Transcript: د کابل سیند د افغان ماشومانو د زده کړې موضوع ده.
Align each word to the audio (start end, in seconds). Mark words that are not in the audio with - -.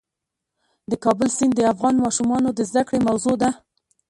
د 0.89 0.91
کابل 1.03 1.29
سیند 1.37 1.53
د 1.55 1.61
افغان 1.73 1.95
ماشومانو 2.05 2.49
د 2.53 2.59
زده 2.69 2.83
کړې 2.87 2.99
موضوع 3.07 3.35
ده. 3.41 3.49